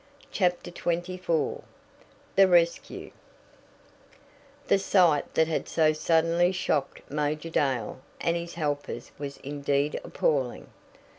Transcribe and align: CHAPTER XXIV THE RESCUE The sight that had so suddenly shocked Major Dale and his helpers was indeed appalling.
CHAPTER 0.31 0.71
XXIV 0.71 1.61
THE 2.35 2.47
RESCUE 2.47 3.11
The 4.65 4.79
sight 4.79 5.31
that 5.35 5.47
had 5.47 5.69
so 5.69 5.93
suddenly 5.93 6.51
shocked 6.51 7.01
Major 7.11 7.51
Dale 7.51 7.99
and 8.19 8.35
his 8.35 8.55
helpers 8.55 9.11
was 9.19 9.37
indeed 9.43 10.01
appalling. 10.03 10.69